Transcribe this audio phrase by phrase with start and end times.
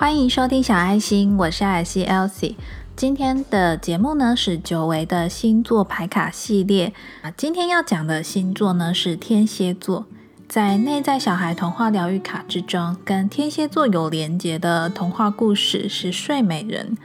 [0.00, 2.54] 欢迎收听小爱心，我是艾希 Elsie。
[2.96, 7.30] 今天的节目呢是久违的星座牌卡系列啊。
[7.36, 10.06] 今天要讲的星座呢是天蝎座。
[10.48, 16.96] 在内在小孩童话疗愈卡之中，跟天蝎座有连结的童话故事是睡美人。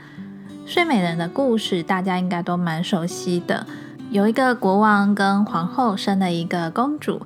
[0.66, 3.68] 睡美人的故事大家应该都蛮熟悉的。
[4.10, 7.22] 有一个国王跟皇后生了一个公主，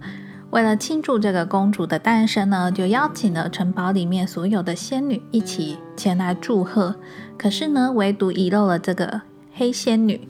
[0.52, 6.96] 为了庆祝这个公主的诞生呢，就邀请了城堡里面所有的仙女一起前来祝贺。
[7.38, 9.22] 可是呢，唯独遗漏了这个
[9.54, 10.28] 黑仙女。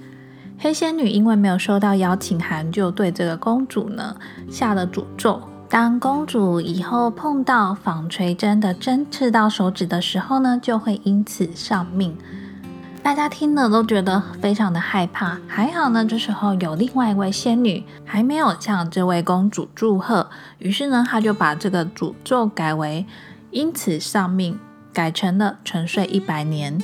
[0.57, 4.15] 黑仙女因为没有收到邀请函，就对这个公主呢
[4.49, 5.41] 下了诅咒。
[5.69, 12.17] 当公主以后碰到纺锤针的针刺到手指的时候呢，就会因此丧命。
[13.01, 15.37] 大家听了都觉得非常的害怕。
[15.47, 20.29] 还好呢，这时候有另外一位仙女还没有向这位公主祝贺，
[20.59, 23.05] 于是呢，她就把这个诅咒改为
[23.51, 24.59] 因此丧命，
[24.93, 26.79] 改成了沉睡一百年。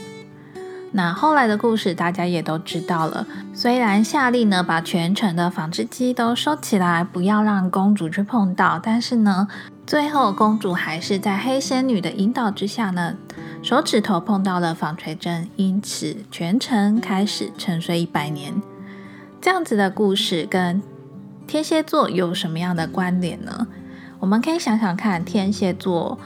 [0.93, 3.27] 那后来的故事大家也都知道了。
[3.53, 9.47] 虽然下令呢把全城的纺织机都收起来，不要让公主去碰到，但是呢，
[9.85, 13.15] 最后公主还是在黑仙女的引导之下呢，
[13.61, 18.61] 手指头碰到了纺锤针，因此全程开始沉睡一百年。
[19.39, 20.81] 这样子的故事跟
[21.45, 23.67] 天蝎座有什么样的关联呢？
[24.19, 26.17] 我们可以想想看，天蝎座。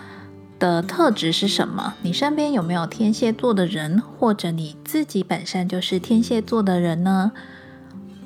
[0.58, 1.94] 的特质是什么？
[2.02, 7.32] 你身边有没有天蝎座的人，或者你自己本身就是天蝎座的人呢？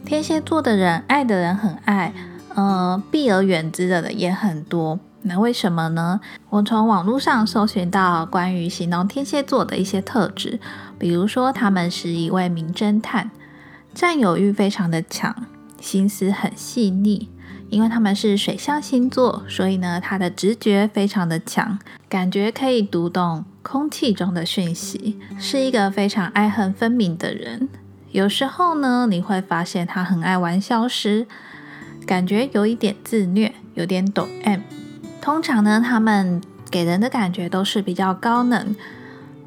[0.04, 2.12] 天蝎座的人爱的人很爱，
[2.56, 4.98] 呃，避而远之的也很多。
[5.24, 6.20] 那为什么呢？
[6.50, 10.60] 我从网络上搜寻到关于形容天蝎座的一些特质，
[11.00, 13.32] 比如说他们是一位名侦探，
[13.94, 15.36] 占有欲非常的强，
[15.80, 17.30] 心思很细腻。
[17.70, 27.68] 因为他们是水象星座，所以呢，他的直觉非常的强，感觉可以读懂空气中的讯息，是一个非常爱恨分明的人。
[28.12, 31.26] 有时候呢，你会发现他很爱玩消失，
[32.06, 34.60] 感觉有一点自虐，有点抖 M。
[35.24, 38.76] 通常呢，他们给人的感觉都是比较高冷，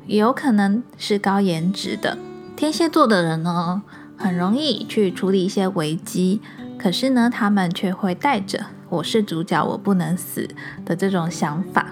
[0.06, 2.16] 也有可能是高颜值的。
[2.56, 3.82] 天蝎座的人呢，
[4.16, 6.40] 很容易去处理一些危机。
[6.78, 10.48] 可是呢，他们却会带着“我是主角，我不能死”
[10.86, 11.88] 的这种想法。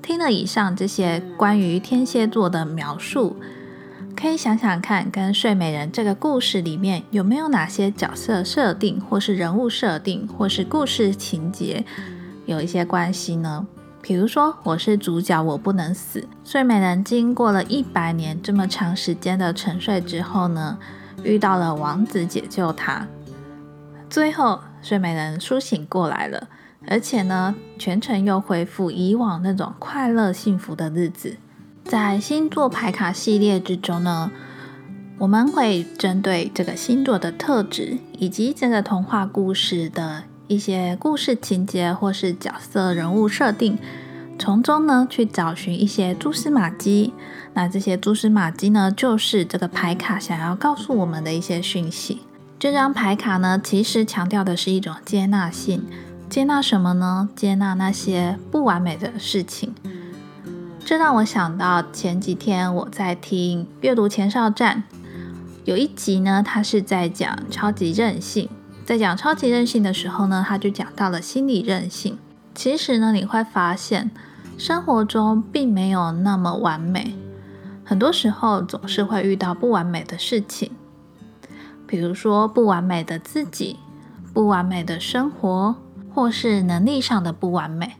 [0.00, 3.34] 听了以上这些关于天蝎座的描述，
[4.16, 11.84] 可以想想看，跟《睡美人》这个故事里面有没有哪些角色设定，或是人物设定，或是故事情节
[12.46, 13.66] 有一些关系呢？
[14.00, 16.26] 比如说，我是主角，我不能死。
[16.44, 20.76] 睡美人经过了一百年这么长时间的沉睡之后呢，
[21.22, 23.06] 遇到了王子解救她。
[24.10, 26.48] 最后，睡美人苏醒过来了，
[26.88, 31.36] 而且呢，全程又恢复以往那种快乐幸福的日子。
[31.84, 34.32] 在星座牌卡系列之中呢，
[35.18, 43.78] 我们会针对这个星座的特质，以及这个童话故事的一些故事情节或是角色人物设定，
[44.38, 47.14] 从中呢去找寻一些蛛丝马迹。
[47.54, 52.20] 那这些蛛丝马迹呢，就是这个牌卡想要告诉我们的一些讯息。
[52.58, 55.82] 这张牌卡呢，其实强调的是一种接纳性。
[56.28, 57.28] 接纳什么呢？
[57.34, 59.74] 接纳那些不完美的事情。
[60.84, 64.82] 这让我想到前几天我在听阅读前哨站，
[65.64, 68.48] 有一集呢，他是在讲超级任性。
[68.84, 72.18] 在讲超级任性的时候呢，他就讲到了心理任性。
[72.54, 74.10] 其实呢，你会发现
[74.58, 77.14] 生活中并没有那么完美，
[77.84, 80.70] 很多时候总是会遇到不完美的事情。
[81.86, 83.78] 比如说不完美的自己、
[84.34, 85.76] 不完美的生活，
[86.14, 87.96] 或是能力上的不完美。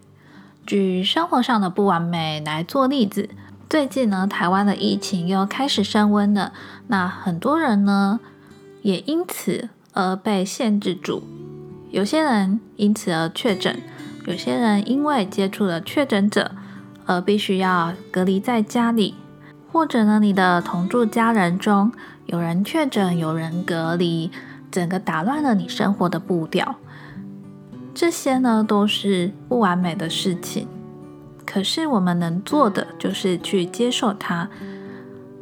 [0.67, 3.29] 举生活上的不完美来做例子，
[3.69, 6.53] 最近呢，台湾的疫情又开始升温了，
[6.89, 8.21] 那很多人呢
[8.83, 11.23] 也因此而被限制住。
[11.91, 13.81] 有些人因此而确诊，
[14.27, 16.53] 有些人因为接触了确诊者
[17.07, 19.15] 而必须要隔离在家里，
[19.71, 21.93] 或者呢，你的同住家人中。
[22.27, 24.31] 有人确诊，有人隔离，
[24.71, 26.77] 整个打乱了你生活的步调。
[27.93, 30.67] 这些呢，都是不完美的事情。
[31.45, 34.49] 可是我们能做的，就是去接受它，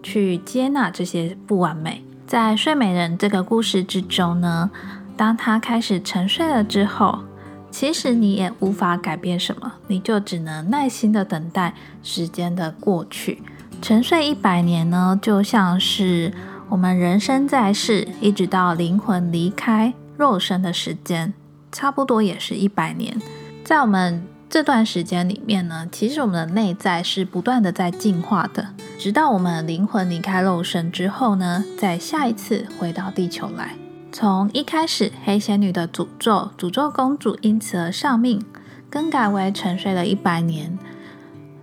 [0.02, 2.02] 去接纳这些不完美。
[2.30, 4.70] 在睡美人这个故事之中呢，
[5.16, 7.24] 当他开始沉睡了之后，
[7.72, 11.74] 其实你也无法改变什么，你就只能耐心的等待
[12.04, 13.42] 时间的过去。
[13.82, 16.32] 沉睡一百年呢，就像是。
[16.68, 21.34] 我们人生在世，一直到灵魂离开肉身的时间，
[21.72, 23.20] 差不多也是一百年。
[23.64, 28.66] 在我们这段时间里面呢，其实我们的内在是不断的在进化的，
[28.98, 33.76] 直到我们灵魂离开肉身之后呢，在下一次回到地球来。
[34.10, 38.44] 从一开始黑仙女的诅咒，诅咒公主因此而丧命，
[38.90, 40.76] 更改为沉睡了一百年。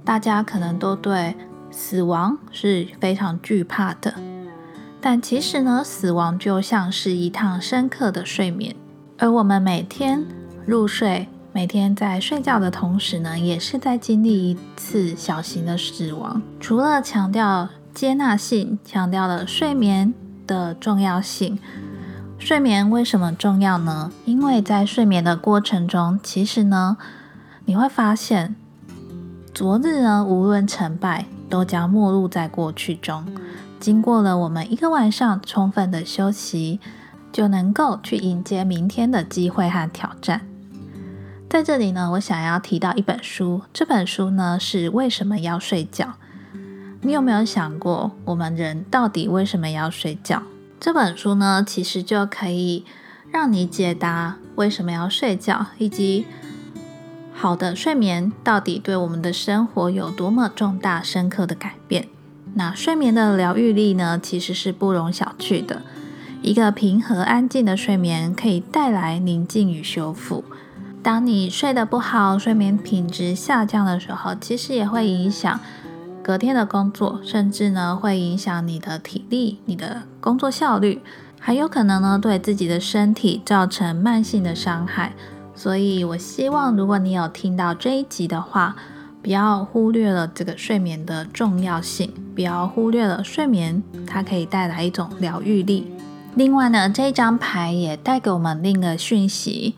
[0.05, 1.35] 大家可能都对
[1.69, 4.13] 死亡是非常惧怕的，
[5.01, 8.73] 但其实呢，死亡就像是一趟深刻的睡眠，
[9.17, 10.25] 而我们每天
[10.65, 16.39] 入睡，每天在睡觉的同时呢，也是在经历一次小型的死亡。
[16.59, 20.13] 除了强调接纳性，强调了睡眠
[20.45, 21.57] 的重要性。
[22.37, 24.11] 睡眠为什么重要呢？
[24.25, 26.95] 因为在睡眠的过程中，其实呢，
[27.65, 28.55] 你会发现，
[29.51, 33.25] 昨日呢，无论成败，都将没入在过去中。
[33.79, 36.79] 经过了我们一个晚上充分的休息，
[37.31, 40.46] 就能够去迎接明天的机会和挑战。
[41.49, 46.15] 在这里呢，我想要提到一本书，这本书呢是为什么要睡觉？
[47.01, 50.43] 你有没有想过，我们人到底为什么要睡觉？
[50.77, 52.83] 这本书呢，其实就可以
[53.31, 56.25] 让你解答为什么要睡觉，以及
[57.33, 62.09] 好的睡眠到底对我们的生活有多么重大、深刻的改变。
[62.55, 65.81] 那睡眠的疗愈力呢，其实是不容小觑的。
[66.41, 70.43] 一个平和安静的睡眠可以带来宁静与修复。
[71.01, 75.59] 当你睡得不好，睡眠品质下降的时候，其实也会影响。
[76.21, 81.01] 隔天的工作，甚至呢会影响你的体力、你的工作效率，
[81.39, 85.13] 还有可能呢对自己的身体造成慢性的伤害。
[85.55, 88.75] 所以，我希望如果你有听到这一集的话，
[89.21, 95.89] 不要忽略了这个睡眠的重要性，不要忽略了睡眠它可以带来一种疗愈力。
[96.35, 99.75] 另外呢，这张牌也带给我们另一个讯息，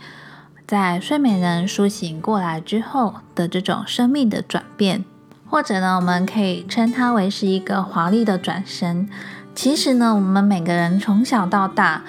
[0.70, 5.04] 在睡美人苏醒过来之后的这种生命的转变。
[5.50, 9.10] 或者呢，我们可以称它为是一个华丽的转身。
[9.56, 12.04] 其实呢，我们每个人从小到大，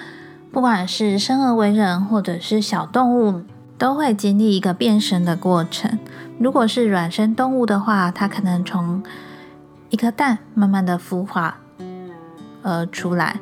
[0.51, 3.41] 不管是生而为人，或者是小动物，
[3.79, 5.97] 都会经历一个变身的过程。
[6.37, 9.01] 如果是卵生动物的话，它可能从
[9.89, 11.57] 一颗蛋慢慢的孵化
[12.61, 13.39] 而出来。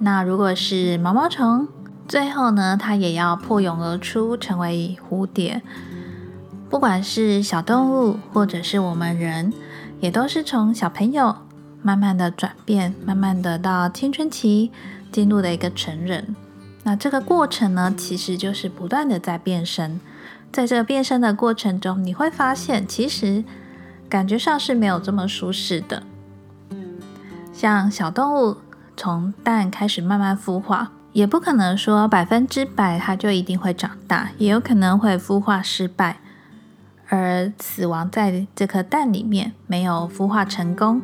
[0.00, 1.68] 那如果是毛毛虫，
[2.12, 5.62] 最后呢，它也要破蛹而出，成为蝴蝶。
[6.68, 9.50] 不管是小动物，或者是我们人，
[9.98, 11.34] 也都是从小朋友
[11.80, 14.70] 慢慢的转变，慢慢的到青春期
[15.10, 16.36] 进入的一个成人。
[16.82, 19.98] 那这个过程呢，其实就是不断的在变身。
[20.52, 23.42] 在这个变身的过程中，你会发现，其实
[24.10, 26.02] 感觉上是没有这么舒适的。
[27.54, 28.58] 像小动物
[28.98, 36.18] 从蛋开始慢慢孵化，也不可能说百分之百它就一定会长大，也有可能会孵化失败。
[37.08, 41.02] 而死亡在这颗蛋里面没有孵化成功，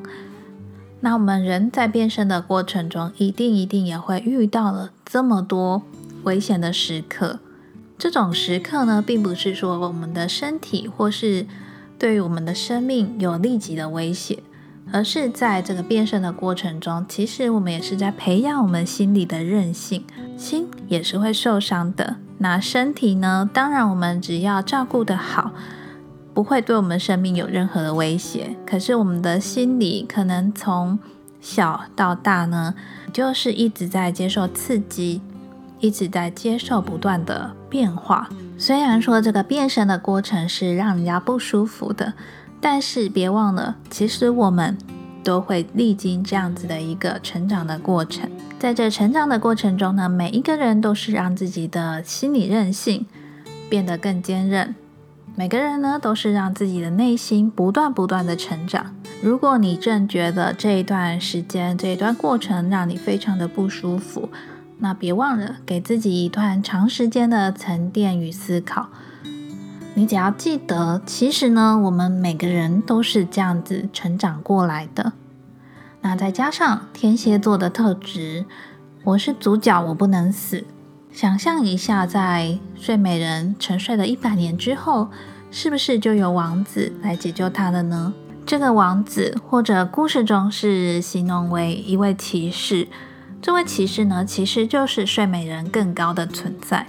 [1.00, 5.82] 那我们人在变身的过程中，一定一定也会遇到了这么多
[6.22, 7.40] 危险的时刻。
[7.98, 11.46] 这种时刻呢，并不是说我们的身体或是
[11.98, 14.42] 对于我们的生命有立即的威胁，
[14.92, 20.04] 而是在这个变身的过程中，其实我们也是在培养我们心里的韧性，
[20.36, 22.16] 心也是会受伤的。
[22.38, 25.52] 那身体呢，当然我们只要照顾得好。
[26.34, 30.96] 不会对我们生命有任何的威胁，可是我们的心理可能从
[31.40, 32.72] 小到大呢，
[33.12, 35.20] 就是一直在接受刺激，
[35.80, 38.28] 一直在接受不断的变化。
[38.56, 42.14] 虽然说这个变身的过程是让人家不舒服的，
[42.60, 44.76] 但是别忘了，其实我们
[45.22, 48.28] 都会历经这样子的一个成长的过程。
[48.58, 53.06] 在这成长的过程中呢，每一个人都是让自己的心理韧性
[53.70, 54.74] 变得更坚韧。
[55.36, 58.94] 每个人呢，都是让自己的内心不断不断的成长。
[59.22, 64.28] 如果你正觉得这一段时间、这一段过程让你非常的不舒服，
[64.78, 68.88] 那别忘了给自己一段长时间的沉淀与思考。
[69.98, 75.12] 你只要记得，其实呢，我们每个人都是这样子成长过来的。
[76.02, 78.44] 那再加上天蝎座的特质，
[79.02, 80.64] 我是主角，我不能死。
[81.10, 85.08] 想象一下，在睡美人沉睡了一百年之后，
[85.50, 88.14] 是不是就有王子来解救她了呢？
[88.46, 92.86] 这个王子，或者故事中是形容为一位骑士。
[93.42, 96.86] 这位骑士呢，其实就是睡美人更高的存在。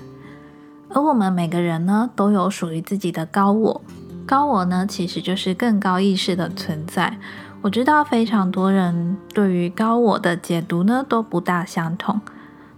[0.91, 3.81] 而我们每个人呢，都有属于自己的高我。
[4.25, 7.17] 高我呢，其实就是更高意识的存在。
[7.62, 12.22] 我知道非常多人对于高我的解读呢，都不大相同。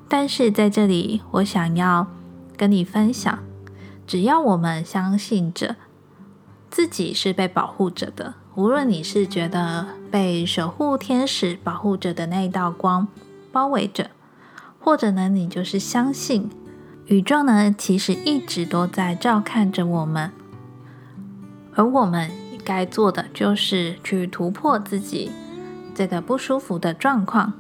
[0.07, 2.07] 但是在这里，我想要
[2.57, 3.39] 跟你分享，
[4.07, 5.75] 只要我们相信着
[6.69, 8.33] 自己是被保护着的。
[8.55, 13.07] 无论你是觉得被守护天使保护着的那一道光
[13.51, 14.09] 包围着，
[14.79, 16.49] 或者呢，你就是相信
[17.11, 20.31] 宇宙呢，其实一直都在照看着我们，
[21.75, 22.31] 而我们
[22.63, 25.29] 该做的就是去突破自己
[25.93, 27.51] 这个不舒服的状况，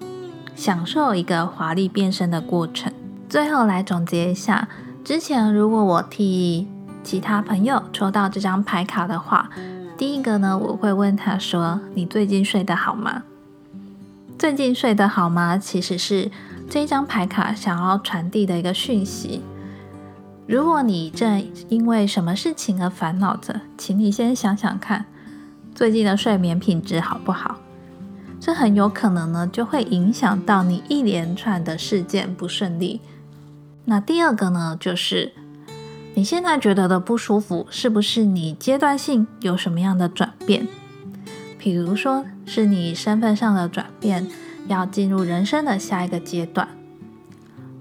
[0.55, 2.93] 享受一个华丽变身的过程。
[3.27, 4.69] 最后来总结一下，
[5.03, 6.69] 之前如果我替
[7.03, 9.49] 其他朋友抽到这张牌卡的话。
[9.97, 13.23] 第一个呢，我会问他说：“你最近睡得好吗？”
[14.39, 15.57] 最近睡得好吗？
[15.57, 16.31] 其实是
[16.71, 19.41] 这一张牌卡想要传递的一个讯息。
[20.47, 25.05] 如果你正因为什么事情而烦恼着，请你先想想看，
[25.75, 27.57] 最近的睡眠品质好不好？
[28.39, 33.01] 这很有可能呢，就会影响到你一连串的事件不顺利。
[33.83, 35.33] 那第二个呢，就是。
[36.13, 40.65] 你现在觉得的不舒服，是不是你阶段性有什么样的转变？
[41.57, 44.25] 比如说是你身份上的转变，
[44.71, 46.67] 要进入人生的下一个阶段，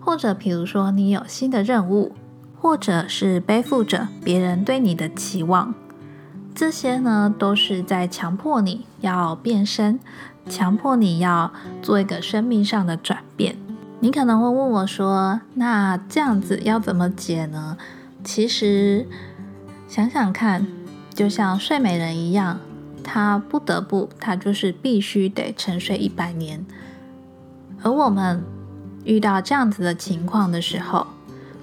[0.00, 2.12] 或者比如说你有新的任务，
[2.60, 5.72] 或者是背负着别人对你的期望，
[6.54, 10.00] 这些呢都是在强迫你要变身，
[10.48, 13.56] 强迫你要做一个生命上的转变。
[14.00, 17.76] 你可能会问我说：“那这样子要怎么解呢？”
[18.24, 19.06] 其实
[19.86, 20.66] 想想看，
[21.14, 22.58] 就像睡美人一样，
[23.12, 26.64] 他不得不，他就是必须得沉睡一百年。
[27.82, 28.40] 而我们
[29.04, 31.08] 遇到这样子的情况的时候，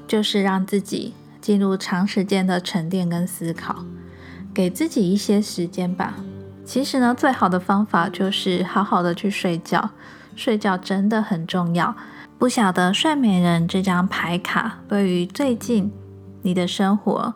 [0.05, 3.85] 就是让自己进入长时间的沉淀跟思考，
[4.53, 6.15] 给自己一些时间吧。
[6.65, 9.91] 其实呢，最好的方法就是好好的去睡觉，
[10.35, 11.95] 睡觉真的很重要。
[12.37, 15.89] 不晓得睡美人这张牌卡对于最近。
[16.43, 17.33] 你的生活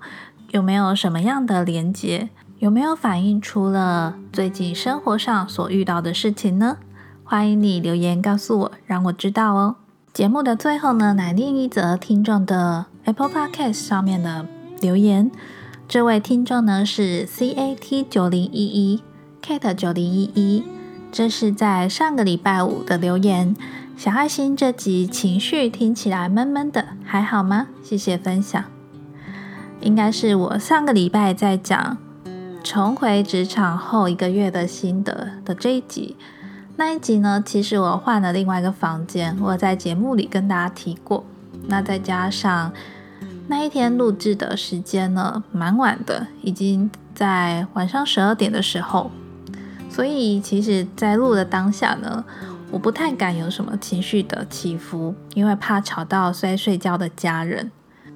[0.51, 2.29] 有没有什么样的连接？
[2.61, 6.77] 有没有反映出了最近生活上所遇到的事情呢？
[7.23, 9.77] 欢迎你留言告诉我，让我知道哦。
[10.13, 14.45] 节目的最后呢，来念一则听众的 Apple Podcast 上面的
[14.79, 15.31] 留言。
[15.87, 19.01] 这位听众呢是 C A T 九零一一
[19.43, 20.63] Kate 九零一一，
[21.11, 23.55] 这是在上个礼拜五的留言。
[23.97, 27.69] 小爱心这集情绪听起来闷闷的，还好吗？
[27.81, 28.63] 谢谢分享。
[29.79, 31.97] 应该是我上个礼拜在讲
[32.63, 36.15] 重回职场后一个月的心得的这一集。
[36.77, 41.23] 那一集呢，其实我换了另外一个房间，我在节目里跟大家提过。
[41.67, 42.71] 那再加上
[43.47, 49.11] 那一天录制的时间呢，蛮晚的，已经在晚上十二点的时候。
[49.89, 52.23] 所以其实，在录的当下呢，
[52.71, 57.71] 我不太敢有什么情绪的起伏，因为怕吵到在睡觉的家人。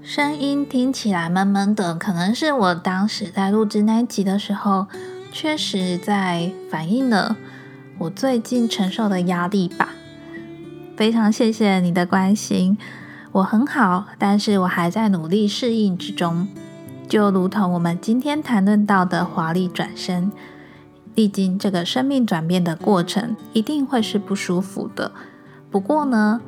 [0.08, 4.86] 声音听起来闷闷的，可能是我当时在录制那一集的时候，
[5.32, 7.36] 确实在反映了
[7.98, 9.90] 我最近承受的压力吧。
[10.96, 12.78] 非常谢谢你的关心，
[13.32, 16.48] 我很好，但是我还在努力适应之中。
[17.10, 20.32] 就如同我们今天谈论到的华丽转身，
[21.16, 25.12] 历经这个生命转变的过程，一定会是不舒服的。
[25.72, 26.42] 不过呢，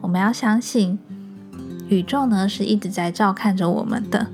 [0.00, 0.98] 我们要相信。
[1.88, 4.26] 宇宙呢是一直在照看着我们的，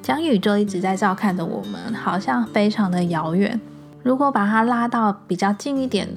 [0.00, 3.60] 讲宇宙一直在照看着我们，好像非常的遥远。
[4.02, 6.08] 如果把它拉到比较近一点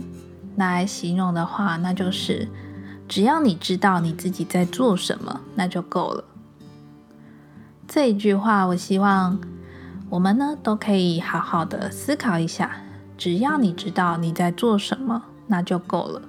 [0.56, 2.48] 来形容的话，那就是
[3.08, 6.24] 只要你知道你自己在做什么，那就够了。
[7.88, 9.40] 这一句话，我希望
[10.10, 12.72] 我们呢都可以好好的思考一下。
[13.18, 16.22] 只要你知道你在做什么，那就够了。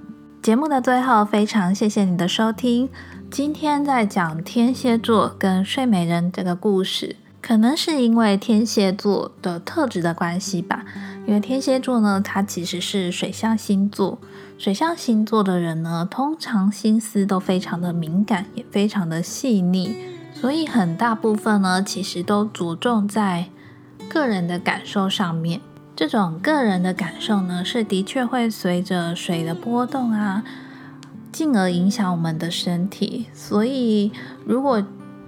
[0.43, 2.89] 节目的最后，非常谢谢你的收听。
[3.31, 10.85] 今天在讲天蝎座跟睡美人这个故事，可能是因为天蝎座的特质的关系吧。
[11.27, 14.19] 因为天蝎座呢，它其实是水象星座，
[14.59, 19.97] 水象星座的人呢，通常心思都非常的敏感，也非常的细腻，
[20.33, 23.47] 所以很大部分呢，其实都着重在
[24.09, 25.61] 个人的感受上面。
[25.97, 30.45] 这种个人的感受呢，是的确会随着水的波动啊。
[31.35, 34.13] 进而影响我们的身体，所以
[34.47, 34.81] 如果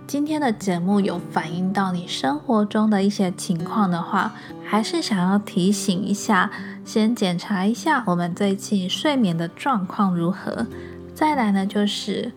[0.07, 4.33] 今天的节目有反映到你生活中的一些情况的话，
[4.65, 6.49] 还是想要提醒一下，
[6.85, 10.65] 先检查一下我们最近睡眠的状况如何。
[11.13, 12.31] 再来呢，就是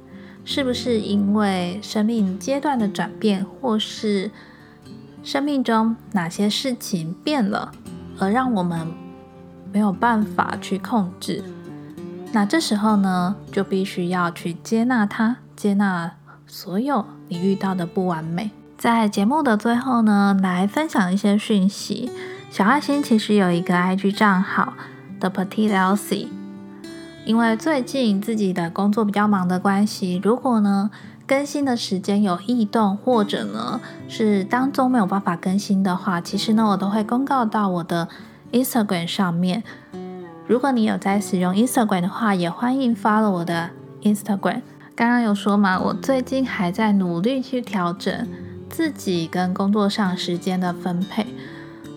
[0.43, 4.31] 是不是因为生命阶段的转变，或是
[5.21, 7.71] 生命中哪些事情变了，
[8.17, 8.87] 而让我们
[9.71, 11.43] 没有办法去控制。
[12.31, 16.11] 那这时候呢，就必须要去接纳它，接纳
[16.45, 18.51] 所有你遇到的不完美。
[18.77, 22.11] 在节目的最后呢，来分享一些讯息。
[22.51, 24.73] 小爱心其实有一个 IG 账号
[25.19, 26.27] ，The Petite Elsie。
[27.25, 30.89] 因为最近自己的工作比较忙的关系，如果呢
[31.27, 38.07] 更新的时间有异动，或者呢是当中没有办法更新的话，其实呢我都会公告到我的
[38.51, 39.63] Instagram 上面。
[40.49, 43.69] 如果你有在使用 Instagram 的话，也欢迎 follow 我的
[44.01, 44.63] Instagram。
[44.95, 48.27] 刚刚有说嘛，我最近还在努力去调整。
[48.67, 51.27] 自己跟工作上时间的分配，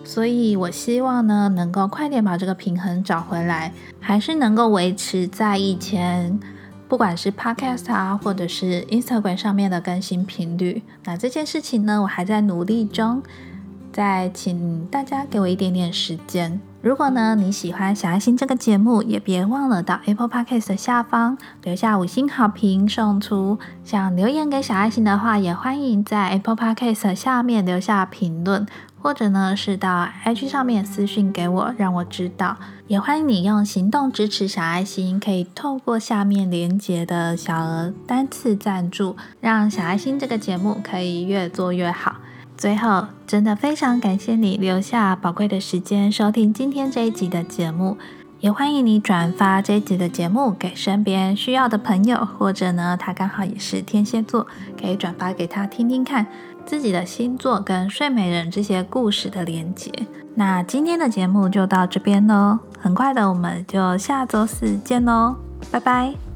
[0.03, 6.39] 所以我希望呢，能够快点把这个平衡找回来，还是能够维持在以前，
[6.87, 10.83] 不管是 Podcast 啊，或者是 Instagram 上面的更新频率。
[11.05, 13.23] 那这件事情呢，我还在努力中，
[13.91, 16.61] 再请大家给我一点点时间。
[16.83, 23.57] 如果呢你喜欢小爱心这个节目，也别忘了到 Apple Podcast 的下方留下五星好评送出。
[23.85, 28.67] 想留言给小爱心的话，也欢迎在 Apple Podcast 下面留下评论，
[29.01, 32.57] 或者呢是到 IG 上面私讯给我，让我知道。
[32.87, 42.17] 也欢迎你用行动支持小爱心，可以透过下面连接的小额单次赞助，让小爱心这个节目可以越做越好。
[42.63, 47.97] 最后，真的非常感谢你留下宝贵的时间收听今天这一集的节目，
[48.39, 54.47] 也欢迎你转发这一集的节目给身边需要的朋友，或者呢，他刚好也是天蝎座，
[54.79, 56.25] 可以转发给他听听看
[56.65, 59.91] 自己的星座跟睡美人这些故事的连结。
[60.35, 65.35] 那今天的节目就到这边喽，很快的我们就下周四见喽，
[65.69, 66.32] 拜拜。